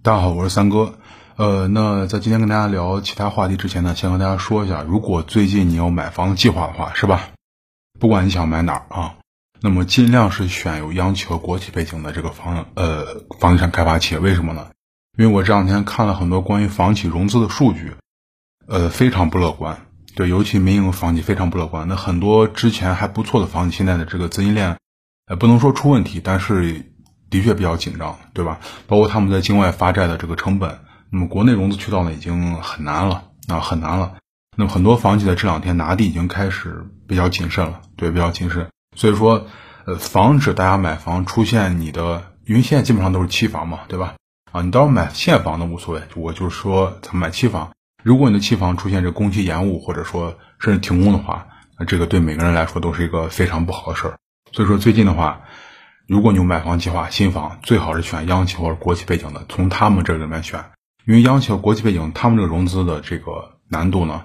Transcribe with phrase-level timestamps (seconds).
[0.00, 0.94] 大家好，我是三哥。
[1.34, 7.30] 呃，那在今天跟大家聊其他话题之前呢，先和大家说一下，如果最近你有买房计划的话，是吧？
[7.98, 9.16] 不管你想买哪儿啊，
[9.60, 14.20] 那么尽量是选有央企和国企背景的这个房呃房地产开发企业。
[14.20, 14.68] 为什么呢？
[15.18, 17.96] 因为我这两天看了很多关于房企融资的数据，
[18.68, 19.88] 呃，非常不乐观。
[20.14, 21.88] 对，尤其民营房企非常不乐观。
[21.88, 24.78] 那很多之前还不错的房企，现在的这个资金链，
[25.26, 26.94] 呃，不能说出问题，但是。
[27.30, 28.58] 的确比较紧张，对吧？
[28.86, 30.78] 包括他们在境外发债的这个成本，
[31.10, 34.14] 那么国内融资渠道呢已经很难了啊，很难了。
[34.56, 38.68] 那么很多房企在这两天拿地已经开始比较谨慎了，对，比较谨慎。
[38.96, 39.46] 所以说，
[39.84, 44.14] 呃，防止大家买房出现你的，因为现在基本上都是期房嘛，对吧？
[44.50, 47.70] 啊，你到时候买现房的无所谓，我就是说咱们买期房，
[48.02, 51.46] 如果你的期房出现这工期延误或者说甚至停工的话，
[51.78, 54.16] 那这个对每个人来说都是一个非常不好的事儿。
[54.52, 55.42] 所以说最近的话。
[56.08, 60.64] 如果你有买房计划，新房最好是选央企或者国企背景的，从他们这里面选，
[61.04, 64.22] 因为央企和国企背景，他们这个融资的这个难度呢，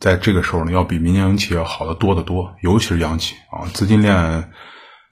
[0.00, 3.34] 在这个时候呢，要比民营企业好得多得多，尤其是央企。
[3.52, 4.50] 啊，资金链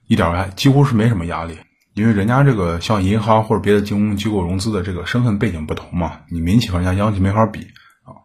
[0.07, 1.59] 一点几乎是没什么压力，
[1.93, 7.67] 因为人家这个像银行或者别的金融机构融资的这个身份背景不同嘛，你民企和人家央企没法比。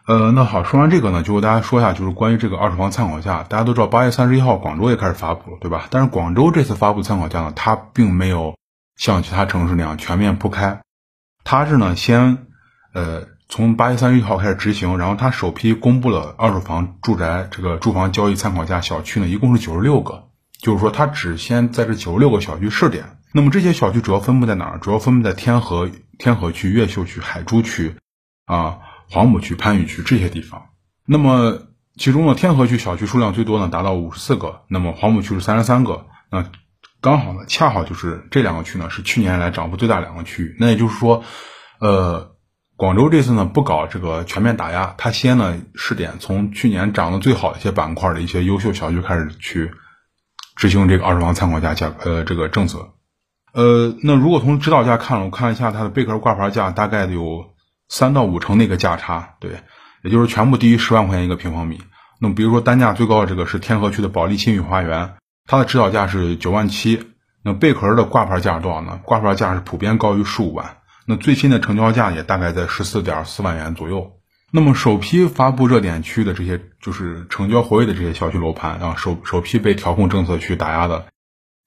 [0.07, 3.45] 呃，那好，说完这个呢，就和大家说一下，就是关于这个二手房参考价。
[3.45, 5.87] 大家都知道，八月三十一号广州也开始发布了，对吧？
[5.91, 8.57] 但是广州这次发布参考价呢，它并没有
[8.97, 10.83] 像其他城市那样全面铺开，
[11.45, 12.47] 它是呢先
[12.93, 20.25] 呃从八月三十一号开始执行，然后它首批公布了二手房住宅这个住房交易参考价小区呢，一共是九十六个，
[20.61, 23.17] 就是说它只先在这九十六个小区试点。
[23.33, 24.79] 那么这些小区主要分布在哪儿？
[24.79, 27.95] 主要分布在天河天河区、越秀区、海珠区
[28.45, 28.81] 啊。
[29.11, 30.67] 黄浦区、番禺区这些地方，
[31.05, 31.63] 那么
[31.97, 36.47] 其中呢，天河区小区数量最多呢，达到五十四个，那么黄浦区是三十三个，那
[37.01, 40.57] 刚好呢，恰好就是这两个区呢是去年来涨幅最大两个区域。
[40.61, 41.25] 那也就是说，
[41.81, 42.37] 呃，
[42.77, 49.73] 广州这次呢不搞这个全面打压，它先呢试点从去年涨得最好的一些板块的一些优秀小区开始去
[50.55, 52.91] 执行这个二手房参考价价呃这个政策。
[53.53, 57.55] 呃，那如果从指导价看了，我看了一下它的贝壳挂牌价，大概有。
[57.91, 59.63] 三到五成的一个价差，对，
[60.03, 61.83] 也就是全部低于十万块钱一个平方米。
[62.21, 67.15] 那么，比如说单价最高的这个是天河区的保利新宇花园，它的指导价是九万七。
[67.43, 69.01] 那贝壳的挂牌价是多少呢？
[69.03, 70.77] 挂牌价是普遍高于十五万。
[71.07, 74.13] 那最新的成交价也大概在十四点四万元左右。
[74.53, 81.07] 那么首批发布热点区的这些，就是成交活跃的这些小区楼盘啊，首首批被调控政策去打压的。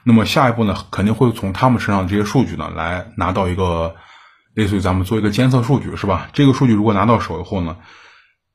[0.05, 3.95] 那么下一步呢，肯定会从他们身上这些数据呢，来拿到一个。
[4.53, 6.29] 类似于咱们做一个监测数据是吧？
[6.33, 7.75] 这个数据如果拿到手以后呢，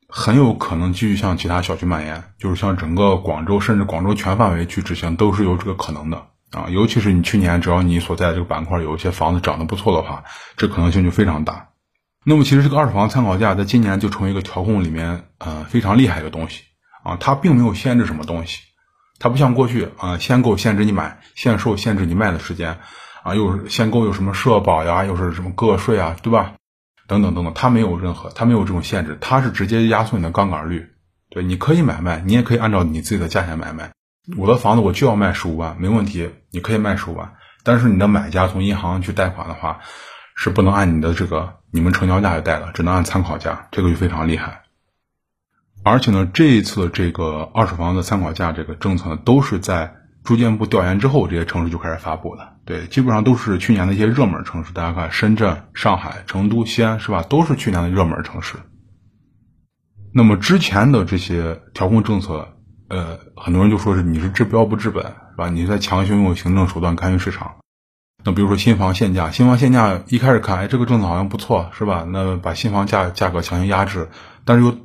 [0.09, 6.17] 很有可能继续向其他小区蔓延，就是向整个广州甚至广州全范围去执行，都是有这个可能的
[6.53, 6.67] 啊。
[6.71, 10.23] 尤其是你去年只要你所在的这个板块有一些房子涨得不错的话，
[10.57, 11.69] 这可能性就非常大。
[12.25, 16.63] 那么其实这个二手房参考价在今年就成为一个调控里面呃非常厉害的东西
[17.03, 18.61] 啊，它并没有限制什么东西，
[19.19, 22.79] 它不像过去啊限购限制你买，限售限制你卖的时间。
[23.29, 26.55] 啊，又是限购，有什么社保呀，又是什么个税啊，对吧？
[27.07, 30.91] 等等等等，它没有任何，它没有这种限制，它是直接压缩你的杠杆率。
[31.31, 33.93] 对，你可以买卖，你也可以按照你自己的价钱买卖。
[34.37, 37.35] 我的房子我就要卖十五万，没问题，你可以卖十五万。
[37.65, 39.81] 但是你的买家从银行去贷款的话，
[40.35, 44.63] 是不能按你的这个你们成交价去贷的，只能按参考价，这个就非常厉害。
[45.85, 49.98] 而且呢，这一次的这个二手房的参考价这个政策呢，都是在。
[50.29, 52.53] 住建部调研之后，这些城市就开始发布了。
[52.67, 54.75] 对，基本上都是去年的一些热门城市。
[54.75, 57.23] 大家看，深圳、上海、成都、西安，是吧？
[57.23, 58.57] 都是去年的热门城市。
[60.13, 62.47] 那么之前的这些调控政策，
[62.89, 65.49] 呃，很多人就说是你是治标不治本，是吧？
[65.49, 67.55] 你在强行用行政手段干预市场。
[68.23, 72.05] 那比如说新房限价，新房限价一开始看，哎，这个政策好像不错，是吧？
[72.07, 74.11] 那把新房价价格强行压制，
[74.45, 74.77] 但是又。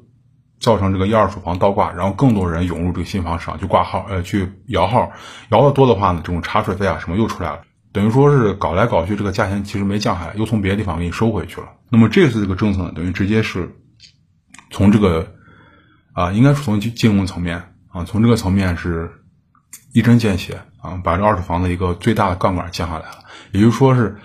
[0.64, 5.12] 造成这个一二手房倒挂，然后更多人涌入这个新房市场去挂号，呃，去摇号，
[5.50, 11.68] 摇的多的话呢，这种茶水费啊什么又出来了，等于说是搞来搞去，这个价钱其实没降下来，又从别的地方给你收回去了。
[11.90, 13.76] 那么这次这个政策呢，等于直接是
[14.72, 15.34] 从这个
[16.14, 19.12] 啊，应该是从金金融层面啊，从这个层面是
[19.92, 24.16] 一针见血啊，把这二手房的一个最大的杠杆降下来了，也就是说是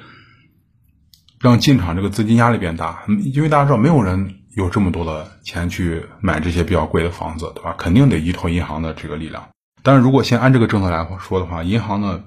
[1.41, 4.37] 让进场这个资金压力变大，因为大家知道没有人。
[4.55, 7.75] 有这么多的钱去买这些比较贵的房子，对吧？
[7.79, 9.49] 肯定得依托银行的这个力量。
[9.83, 12.25] 但是如果先按这个政策来说的话，银行呢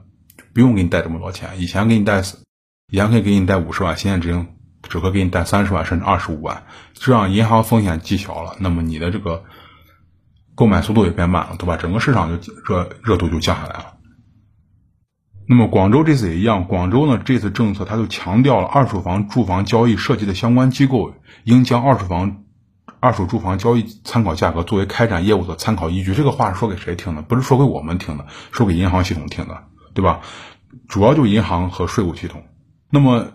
[0.53, 1.59] 不用给你贷这么多钱。
[1.59, 2.21] 以前给你贷，
[2.91, 4.47] 以前可以给你贷五十万，现在只能
[4.83, 6.63] 只可给你贷三十万甚至二十五万，
[6.93, 9.43] 这样银行风险既小了，那么你的这个
[10.55, 11.75] 购买速度也变慢了，对吧？
[11.77, 13.93] 整个市场就热热度就降下来了。
[15.47, 22.43] 那么广州这次也一样，广州呢这次政策它就强调了二手房住房交易涉及的相关机构应将二手房、
[23.01, 26.13] 二手住房交易参考价格作为开展业务的参考依据。
[26.13, 27.21] 这个话是说给谁听的？
[27.21, 30.21] 不是说给我们听的，说给银行系统听的，对吧？
[30.87, 32.43] 主要就银行和税务系统。
[32.89, 33.27] 那么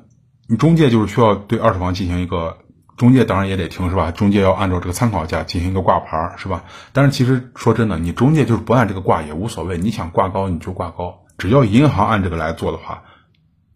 [0.48, 2.58] 你中介就是需要对二手房进行一个
[2.96, 4.10] 中介，当然也得听是吧？
[4.10, 6.64] 中介要按照这个参考价进行一个挂牌是吧？
[6.94, 11.25] 但是其实说真的，你中介就是不按这个挂也无所谓，你想挂高你就挂高。
[11.38, 13.02] 只要银行按这个来做的话，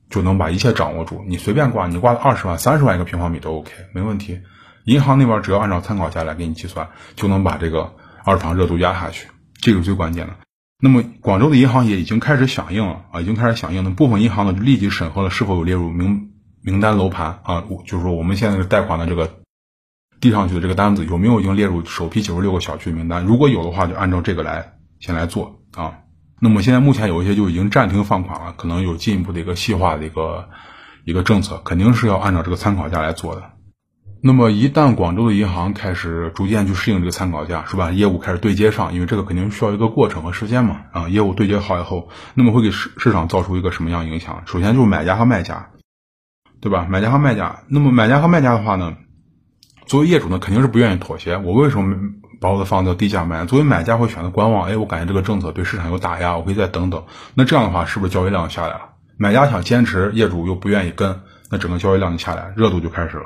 [0.09, 1.25] 就能把一切掌握住。
[1.27, 4.41] 你随便挂，你挂二十万、三十万一个平方米都 OK，没问题。
[4.85, 9.29] 银行那边只要按照参考价来给你计算，就能把这个二房热度压下去，
[9.61, 10.33] 这个最关键的。
[10.83, 13.85] 那么广州的银行也已经开始响应了啊，已经开始响应。
[13.85, 16.31] 了部分银行呢就立即审核了是否有列入名
[16.63, 19.31] 名单楼盘啊，就是说我们现在的贷款的这个
[20.21, 23.25] 递上去的这个单子有没有已经列入首批九十六个小区名单？
[23.27, 25.99] 如果有的话，就按照这个来先来做啊。
[26.43, 30.49] 那么现在目前有一些就已经暂停放款了，可能有进一步的一个细化的一个
[31.05, 33.43] 一个政策，肯定是要按照这个参考价来做的。
[34.23, 37.91] 那么一旦广州的银行开始逐渐去适应这个参考价，是吧？
[37.91, 40.83] 业务开始对接上，因为这个肯定需要一个过程和时间嘛。
[40.93, 44.43] 啊，业务对接好以后，那么会给市市场造出一个什么样影响？
[44.47, 45.71] 首先就是买家和卖家，
[46.61, 46.87] 对吧？
[46.89, 48.97] 买家和卖家，那么买家和卖家的话呢，
[49.87, 51.37] 作为业主呢，肯定是不愿意妥协。
[51.37, 51.97] 我为什么？
[52.41, 54.69] 把我的房子低价卖，作为买家会选择观望。
[54.69, 57.05] 哎，我感觉这个政策对市场有打压，我可以再等等。
[57.35, 58.81] 那这样的话，是不是交易量就下来了？
[59.19, 61.21] 买家想坚持，业主又不愿意跟，
[61.51, 63.25] 那整个交易量就下来，热度就开始了。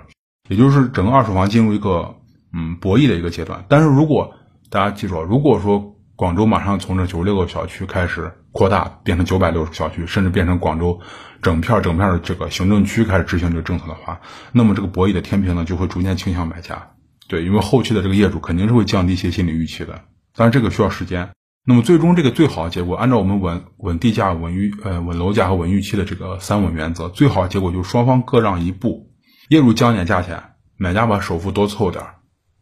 [0.48, 2.16] 也就是整个二手房进入一个
[2.52, 3.64] 嗯博弈的一个阶段。
[3.68, 4.34] 但是如果
[4.68, 11.00] 大家记住，如果说广州马上从这九十六个小区开始扩大，变成九百六十个小区，甚至变成广州
[11.40, 14.20] 整片整片的这个行政区开始执行这个政策的话，
[14.50, 16.88] 那么这个博弈的天平呢，就会逐渐倾向买家。
[17.28, 20.02] 对，因为后期的这个业主肯定是会降低一些心理预期的，
[20.34, 21.30] 但是这个需要时间。
[21.66, 29.10] 那么最终这个最好的结果，按照我们稳稳地价、稳预呃稳楼价和稳预期的这个三稳原则，最好的结果就是双方各让一步，
[29.48, 30.42] 业主降点价钱，
[30.76, 32.04] 买家把首付多凑点，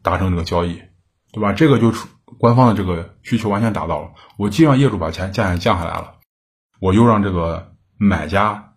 [0.01, 0.81] 达成这个交易，
[1.33, 1.51] 对吧？
[1.51, 1.93] 这个就
[2.37, 4.11] 官方的这个需求完全达到了。
[4.37, 6.13] 我既让业主把钱价钱降下来了，
[6.79, 8.72] 我又让这个买家。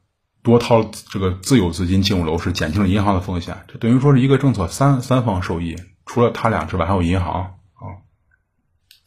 [0.47, 5.75] 多掏这个自有资金进入楼市，减轻了银行的风险，这等于说是一个政策三三方受益。
[6.07, 7.43] 除了他俩之外，还有银行
[7.75, 7.85] 啊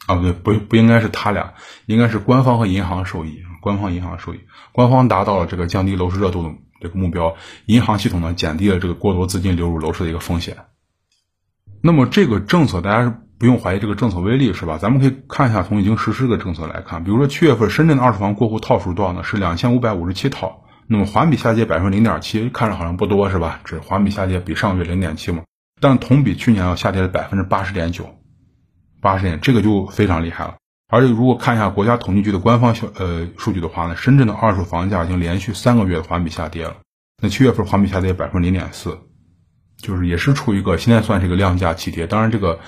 [0.06, 1.54] 啊不对，不不应该是他俩，
[1.86, 3.42] 应该是官方和银行受益。
[3.62, 4.40] 官方银行受益，
[4.74, 6.50] 官方达到了这个降低楼市热度的
[6.82, 7.34] 这个目标，
[7.68, 10.58] 银行系统呢减低了这个过多资金流入楼市的一个风险。
[11.82, 14.78] 那么这个政策大家是不用怀疑这个政策威力是吧？
[14.78, 19.24] 咱们可以看一下从已经实施的政策来看，比如说七月份深圳的二手房过户套数多少呢？
[19.24, 20.64] 是两千五百五十七套。
[20.92, 23.62] 那么环比下跌百分之零点七，看着好像不多是吧？
[23.64, 25.44] 只环比下跌比上个月零点七嘛，
[25.80, 28.18] 但同比去年要下跌了百分之八十点九，
[29.00, 30.56] 八十点，这个就非常厉害了。
[30.92, 36.78] 而且如果看一下国家统计局的官方消呃数据的话呢，深圳的二手房价已经连续三个月环比下跌了。
[37.22, 38.98] 那七月份环比下跌百分之零点四，
[39.78, 42.08] 就是也是处于一个现在算是一个量价齐跌。
[42.08, 42.60] 当然这个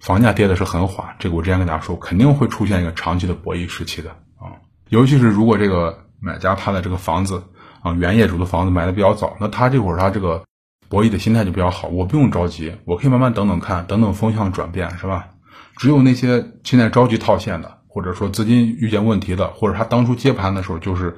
[0.00, 7.44] 房价跌的是很缓，这个我之前跟大家说，肯定会出现一个长期的博弈时期的啊，尤其是如果这个买家他的这个房子。
[7.82, 10.44] 啊，原业主的房子买的比较早，那他这会儿他这个
[10.88, 15.28] 博弈的心态就比较好，我不用着急，我可以慢慢等等看，等等风向转变，是吧？
[15.76, 21.16] 只有那些现在着急套现的，或者说资金遇见问题的，或者他当初接盘的时候就是，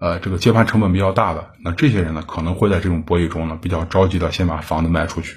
[0.00, 5.36] 呃，这个接盘成本比较大的，那这些人呢，可能会在这种博弈中呢，比较着急的先把房子卖出去。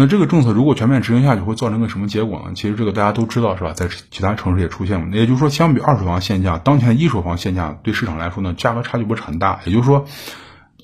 [0.00, 2.52] 那这个政策如果全面执行下去，会造成个什么结果呢？
[2.54, 3.74] 其实这个大家都知道，是吧？
[3.74, 5.14] 在其他城市也出现了。
[5.14, 9.60] 也就是说，相比二手房限价，当前一手房限价对市场来说呢，价格差距不是很大。
[9.66, 10.06] 也就是说，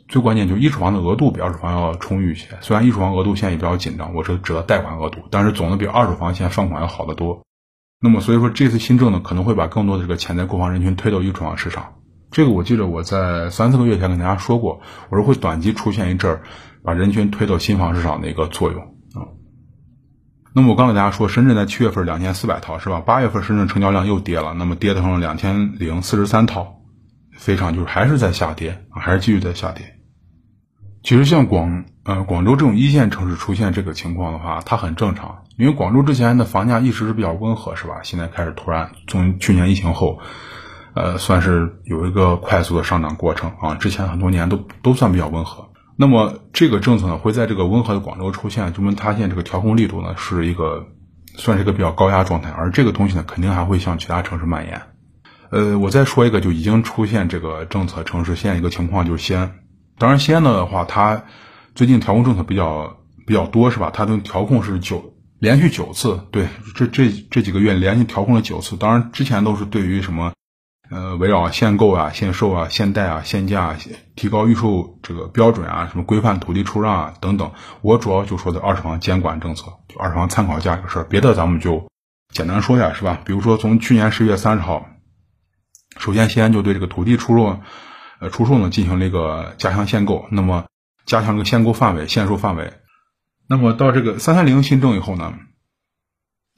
[0.07, 2.59] 最关键就是一手房的额度比二手房要充裕一些。
[2.61, 7.41] 虽然一手房额度现在也比较紧张，我是指的贷款额度，但是总的比二手房现在放款要好得多。
[8.03, 11.95] 那么，所以说这次新政呢，可能会把更多的这个潜在购房人群推到一手房市场。
[12.31, 16.43] 这个我记得我在三四个月前跟大家说过，我说会短期出现一阵儿
[16.83, 18.96] 把人群推到新房市场的一个作用。
[20.57, 23.03] 那么我刚给大家说，深圳在七月份两千四百套是吧？
[23.05, 26.81] 八月份深圳成交量又跌了，那么跌成了两千零四十三套，
[27.37, 29.97] 非常就是还是在下跌还是继续在下跌。
[31.03, 38.01] 其实像广呃广州这种一线城市出现这个情况的话，它很正常，因为广州之前的房价一直是比较温和是吧？
[38.03, 40.21] 现在开始突然从去年疫情后，
[40.95, 45.69] 呃算是有一个快速的上涨过程啊，之前很多年都都算比较温和。
[45.97, 50.88] 那么这个政策呢，会在这个温和的广州出现，说明它现在这个调控力度呢是一个
[51.37, 54.83] 算是一个比较高压状态，而这个东西呢，肯定还会向其他城市蔓延。
[55.50, 59.55] 呃，我再说一个，就已经出现这个政策城市，现在一个情况就是西安。
[59.97, 61.25] 当然，西安的话，它
[61.75, 63.91] 最近调控政策比较比较多，是吧？
[63.95, 68.76] 它的调控是九连续九次，对，这这这几个月连续调控了九次。
[68.76, 70.33] 当然，之前都是对于什么
[70.88, 73.78] 呃，围绕限购啊、限售啊、限贷啊、限价、啊
[74.14, 77.52] 提高预售这个标准啊，什么规范土地出让啊等等，
[77.83, 81.88] 我主要就说的二手房监管政策，就二手房参考价这个事儿，别的咱们就
[82.33, 83.21] 简单说一下，是吧？
[83.25, 84.87] 比如说从去年十月三十号，
[85.99, 87.59] 首先西安就对这个土地出售，
[88.21, 90.66] 呃，出售呢进行了一个加强限购，那么
[91.05, 92.73] 加强这个限购范围、限售范围，
[93.49, 95.35] 那么到这个三三零新政以后呢，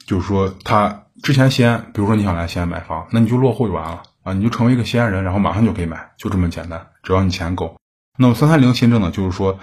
[0.05, 4.03] 就是说他之前西安，比如说你想来西安买房，那你就落户就完了。
[4.29, 7.77] 啊，你就成为一个西安人，然后马上就可以买，就这么简单，只要你钱够。
[8.15, 9.57] 那么三三零新政呢，就是说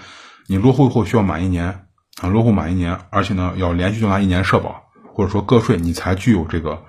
[0.48, 1.86] 你落户后需要满一年
[2.20, 4.82] 啊，落户满一年，而且呢要连续缴纳一年社保
[5.14, 6.82] 或者说个税，你才具有这个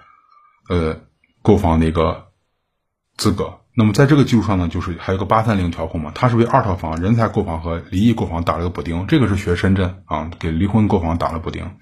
[0.70, 1.02] 呃
[1.44, 2.30] 购房的一个
[3.16, 3.60] 资格。
[3.76, 11.78] 那么在这个基础上呢，就是还有个八三零调控嘛，它是为二套房人才购房和离异购房打了个补丁，这个是学深圳啊，给离婚购房打了补丁。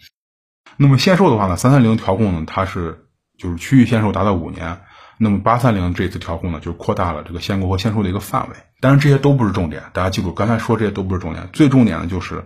[0.76, 3.06] 那么限售的话呢，三三零调控呢，它是
[3.38, 4.82] 就是区域限售达到五年。
[5.18, 8.56] 那么八三零这次调控呢，就扩大了这个限购和限售的一个范围。
[8.82, 12.46] 当然这些都不是重点，大家记住，刚才说这些都不是重点，最重点的就是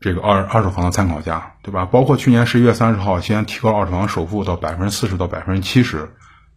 [0.00, 1.84] 这个二二手房的参考价，对吧？
[1.86, 6.12] 包括去年十一月三十号，西安提高二手房首付到百分之四十到百分之七十，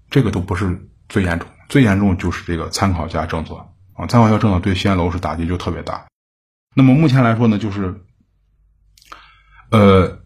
[0.10, 3.56] 这个都不是最严重，最严重就是这个参考价政策
[3.94, 6.06] 啊，参考价政策对西安楼市打击就特别大。
[6.76, 8.02] 那么目前来说呢，就是
[9.70, 10.23] 呃。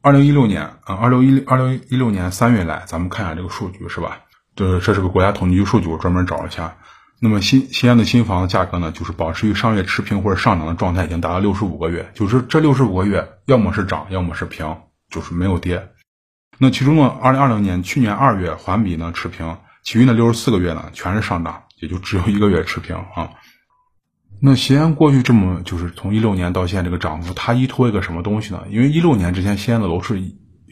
[0.00, 4.20] 二零一六年啊，二零一六二零一六年三月来，咱们看一下这个数据是吧？
[4.54, 6.76] 对，这是个国家统计局数据，我专门找了一下。
[7.20, 12.08] 那么新西安的新房价格呢，就是保持与上月持平或者上涨的状态，已经达到六十五个月。
[12.14, 15.90] 就是这六十五个月，要么是涨，要么是平，就是没有跌。
[16.58, 23.30] 那其中呢，二零二零年去年二月环比呢持平，其余的六十四个月呢全是上涨，也就只有一个月持平啊。
[24.40, 28.62] 那西安过去这么就是从一六年到现在这个涨幅，它依托一个什么东西呢？
[28.70, 30.20] 因为一六年之前西安的楼市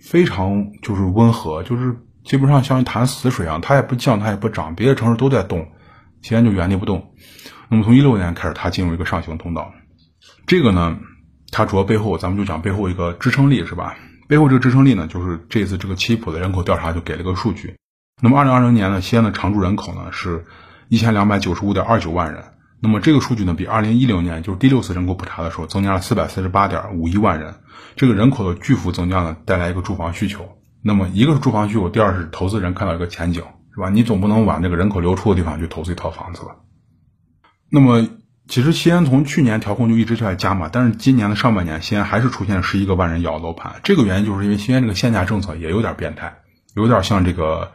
[0.04, 5.66] 非常就是温和，就是基本上像一潭死水一样，它也不降，它也不涨，别的城市都在动，
[6.22, 7.12] 西安就原地不动。
[7.68, 9.72] 那么从一六年开始，它进入一个上行通道。
[10.46, 10.96] 这个呢，
[11.50, 13.96] 它主要背后咱们就讲背后一个支撑力是吧？
[14.28, 17.74] 背后这个支撑力呢，就是这次这个七普的人口调查就给了个数据。
[18.22, 20.46] 那么二零二零年呢，西安的常住人口呢是
[20.88, 22.44] 一千两百九十五点二九万人。
[22.80, 27.54] 那么这个数据呢，比二零一零年就是第六次人口普查的时候增加了四百四十八点五一万人。
[27.96, 30.46] 这个人口的巨幅增加呢，带来一个住房需求。
[30.82, 33.42] 那么一个是住房需求，第二是投资人看到一个前景，
[33.74, 33.88] 是吧？
[33.88, 36.56] 你总不能往这个人口流出的地方去投资一套房子吧？
[37.70, 38.06] 那么
[38.46, 43.76] 其实西安从去年调控就一直在加嘛，但是今年的上半年，西安还是出现十一个万人摇楼盘。
[43.82, 46.36] 这个原因就是因为西安这个限价政策也有点变态，
[46.74, 47.72] 有点像这个，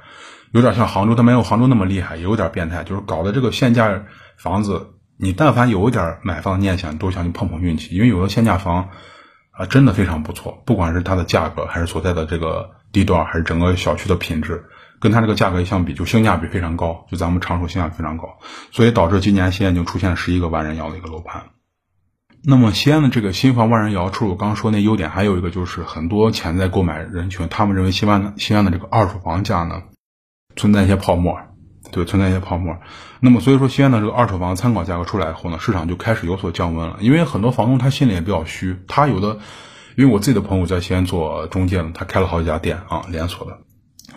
[0.51, 4.03] 有点像杭州，它没有杭州那么厉害，也有点变态，就是搞的这个限价。
[4.41, 8.89] 房子，你但凡有一点买房的念想，都想去碰碰运气，因为有的限价房
[9.51, 14.65] 啊，真的非常不错，不管是它的价格，还是所在的这个地段，还是整个小区的品质，
[14.99, 18.39] 跟它这个价格相比，就性价比非常高，就咱们常说性价比非常高，
[18.71, 21.43] 所以导致今年西安就出现十一个万人摇的一个楼盘。
[22.43, 29.83] 那么西安的这个新房万人摇，除了我刚刚说那优点，还有一个就是很多潜在购买人群，他们认为西安西安的这个二手房价呢
[30.55, 31.37] 存在一些泡沫。
[31.91, 32.77] 对，存在一些泡沫，
[33.19, 36.97] 那么所以说西安的这个二手房参考价格出来以后呢，市场就开始有所降温了。
[37.01, 39.39] 因为很多房东他心里也比较虚，他有的，
[39.97, 43.57] 因为我自己的朋友在西安做中介呢，他开了好几家店啊，连锁的。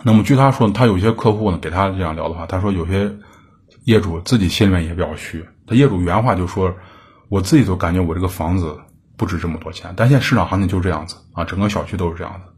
[0.03, 3.11] 那么据他说，他有些客户呢给他这样聊的话，他说有些
[3.83, 5.43] 业主自己心里面也比较虚。
[5.67, 6.73] 他业主原话就说
[7.27, 8.77] ：“我自己都感觉我这个房子
[9.17, 12.53] 不值这么多钱。”但现在市场行情就是这样子啊，整个小区都是这样的。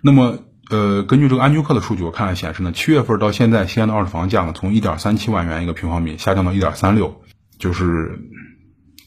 [0.00, 0.38] 那么。
[0.68, 7.22] 呃，根据这个安居客的数据，我看了显示呢，七月份到现在，西安的二手房价呢，从一点三七万元一个平方米下降到一点三六，
[7.56, 8.18] 就是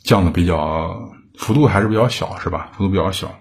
[0.05, 2.71] 降的比较幅度还是比较小，是吧？
[2.77, 3.35] 幅度比较小。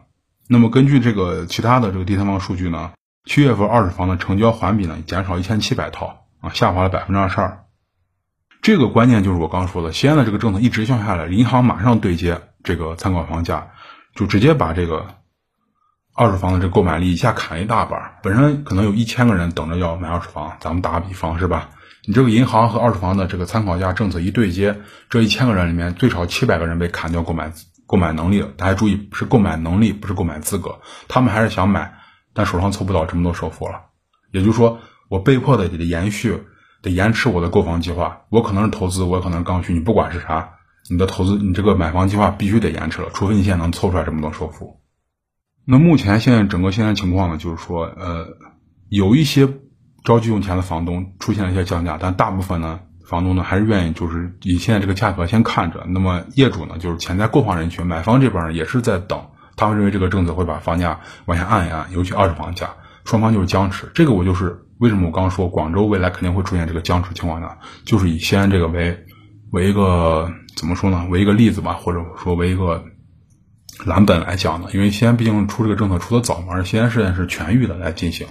[0.48, 2.90] 那么根据这个其他的这个第三方数据呢，
[3.24, 7.66] 七月份二手房的成交环比呢减少一千七百套啊，下滑了百分之二十二。
[8.62, 13.70] 这个关键就是我刚说的，西安的这个政策一直降下来，银行马上对接这个参考房价，
[14.16, 15.06] 就直接把这个。
[16.18, 21.68] 二手房的这购买力一下砍一大半，本身可能有一千个人等着要买二手房，咱们打个比方是吧？
[22.08, 27.52] 你这个银行和二手房的这个参考价政策一对接，这一千个人里面最少七百个人被砍掉购买
[27.86, 28.48] 购买能力了。
[28.56, 30.80] 大家注意，是购买能力，不是购买资格。
[31.06, 31.94] 他们还是想买，
[32.34, 33.82] 但手上凑不到这么多首付了。
[34.32, 36.42] 也就是说，我被迫的得延续，
[36.82, 38.22] 得延迟我的购房计划。
[38.30, 40.50] 我可能是投资，我可能刚需，你不管是啥，
[40.90, 44.80] 你的投资，你这个买房计划必须得延迟了，除非你现在能凑出来这么多首付。
[45.70, 48.26] 那目前现在整个现在情况呢，就是说，呃，
[48.88, 49.46] 有一些
[50.02, 55.84] 着急用钱的房东出现了一些降价，但大部分呢，房东呢还是愿意就是以现在这个价格先看着。
[55.88, 59.20] 那么业主呢，就是潜在购房人群，买方这边呢也是在等，
[59.56, 62.70] 他们认为这个政策会把房价往下按一按，尤其二手房价，
[63.04, 63.90] 双方就是僵持。
[63.94, 67.50] 这个我就是为什么我刚刚说广州未来肯定会出现这个僵持情况呢？
[67.84, 69.04] 就是以西安这个为
[69.50, 71.06] 为一个怎么说呢？
[71.10, 72.82] 为一个例子吧，或者说为一个
[73.84, 74.68] 蓝本来讲呢？
[74.74, 78.26] 因为西安毕竟出这个政策出的早嘛，而西安事件是全域的来进行。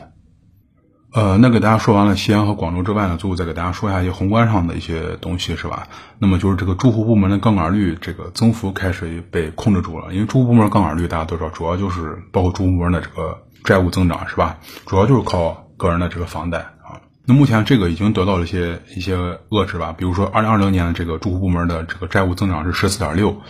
[1.13, 5.87] 呃，那给大家说完了西安和广州之外呢，最后再给大家说一下一些宏观上的一些东西，是吧？
[6.19, 14.57] 那么就是这个住户部门的杠杆率这个增幅开始被控制住了，因为住户部门杠杆率大家都知道，主要就是包括住户部门的这个债务增长，是吧？
[14.85, 16.99] 主要就是靠个人的这个房贷啊。
[17.25, 19.15] 那目前这个已经得到了一些一些
[19.49, 23.41] 遏制吧，比如说二零二零年的这个住户部门的这个债务增长是十四点六。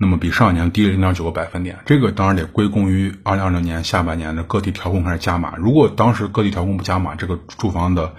[0.00, 5.56] 那么比上一年低了零点九个百分点，这个当然得归功于二零二零年下半年的各地调控开始加码。
[5.56, 8.14] 如果当时各地调控不加码，这个住房的，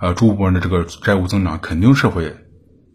[0.00, 2.34] 呃，住户部门的这个债务增长肯定是会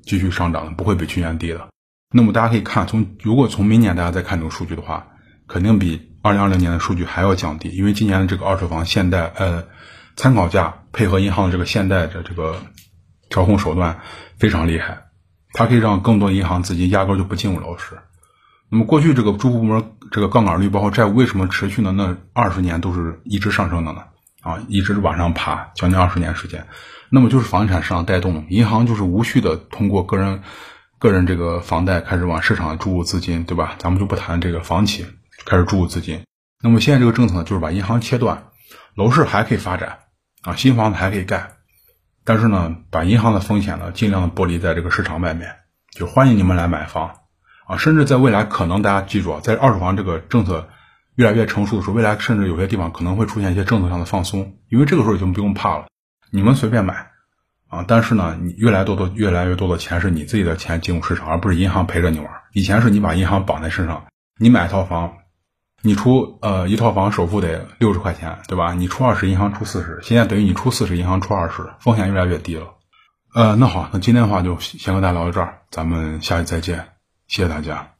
[0.03, 1.69] 继续上涨的，不会比去年低的。
[2.13, 5.07] 那么大家可以看，从如果从明年大家再看这个数据的话，
[5.47, 9.63] 肯定比二零二零年的数据还要降低，因为今年的这个二手房限贷，呃，
[10.17, 12.61] 参考价配合银行的这个限贷的这个
[13.29, 14.01] 调控手段
[14.37, 15.03] 非常厉害，
[15.53, 17.97] 它可以让更多银行资金压根就不进入楼市。
[18.69, 21.91] 那么过去这个住户部门这个杠杆率包括债务为什么持续呢？
[21.91, 24.03] 那二十年都是一直上升的呢？
[24.41, 26.67] 啊，一直往上爬，将近二十年时间。
[27.09, 30.41] 那么就是房地产市场带动，银行就是无序的通过个人
[30.99, 33.75] 个人这个房贷开始往市场注入资金，对吧？
[33.77, 35.05] 咱们就不谈这个房企
[35.45, 36.23] 开始注入资金。
[36.61, 38.47] 那么现在这个政策呢，就是把银行切断，
[38.95, 39.99] 楼市还可以发展
[40.41, 41.51] 啊，新房子还可以盖，
[42.25, 45.55] 但是呢，把银行的风险呢尽量的剥离在这个市场外面，
[45.95, 47.15] 就欢迎你们来买房。
[47.67, 50.69] 啊，甚至在未来可能大家记住啊，在二手房这个政策
[51.15, 55.87] 越来越成熟的时候，未来甚至有些地方可能会出现一些政策上的放松，因为这个时候已经不用怕了，
[56.31, 57.11] 你们随便买
[57.67, 57.83] 啊。
[57.87, 62.29] 但是呢，你越来越多的越来越多的钱是你自己的钱进入市场，而不是银行陪着你玩。
[62.53, 64.05] 以前是你把银行绑在身上，
[64.39, 65.13] 你买一套房，
[65.81, 68.73] 你出呃一套房首付得六十块钱，对吧？
[68.73, 72.75] 你出二十，银行出四十，现在等于你出四十，银行出二十，风险越来越低了。
[73.33, 76.96] 呃，那好，那今天的话就先和大家聊到这儿，咱们下期再见。
[77.27, 77.96] 谢谢大家。